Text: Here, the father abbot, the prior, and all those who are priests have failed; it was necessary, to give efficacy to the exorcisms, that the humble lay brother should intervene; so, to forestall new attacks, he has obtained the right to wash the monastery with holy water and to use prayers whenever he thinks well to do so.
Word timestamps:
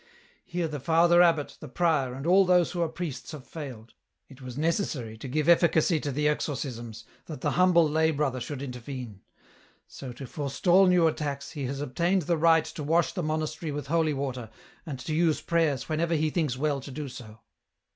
Here, 0.47 0.67
the 0.67 0.79
father 0.79 1.21
abbot, 1.21 1.57
the 1.59 1.67
prior, 1.67 2.15
and 2.15 2.25
all 2.25 2.43
those 2.43 2.71
who 2.71 2.81
are 2.81 2.89
priests 2.89 3.33
have 3.33 3.45
failed; 3.45 3.93
it 4.29 4.41
was 4.41 4.57
necessary, 4.57 5.15
to 5.19 5.27
give 5.27 5.47
efficacy 5.47 5.99
to 5.99 6.11
the 6.11 6.27
exorcisms, 6.27 7.03
that 7.27 7.41
the 7.41 7.51
humble 7.51 7.87
lay 7.87 8.09
brother 8.09 8.41
should 8.41 8.63
intervene; 8.63 9.21
so, 9.85 10.11
to 10.13 10.25
forestall 10.25 10.87
new 10.87 11.05
attacks, 11.05 11.51
he 11.51 11.65
has 11.65 11.81
obtained 11.81 12.23
the 12.23 12.35
right 12.37 12.65
to 12.65 12.81
wash 12.83 13.13
the 13.13 13.21
monastery 13.21 13.71
with 13.71 13.85
holy 13.85 14.15
water 14.15 14.49
and 14.87 14.97
to 15.01 15.13
use 15.13 15.39
prayers 15.39 15.87
whenever 15.87 16.15
he 16.15 16.31
thinks 16.31 16.57
well 16.57 16.79
to 16.81 16.89
do 16.89 17.07
so. 17.07 17.41